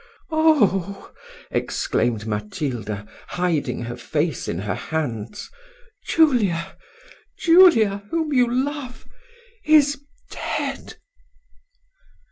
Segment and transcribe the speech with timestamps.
[0.31, 1.13] "Oh!"
[1.51, 5.51] exclaimed Matilda, hiding her face in her hands,
[6.07, 6.75] "Julia
[7.37, 9.05] Julia whom you love,
[9.63, 10.01] is
[10.31, 10.95] dead."